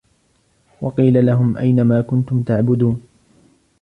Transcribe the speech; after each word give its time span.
وَقِيلَ 0.81 1.25
لَهُمْ 1.25 1.57
أَيْنَ 1.57 1.81
مَا 1.81 2.01
كُنْتُمْ 2.01 2.43
تَعْبُدُونَ 2.43 3.01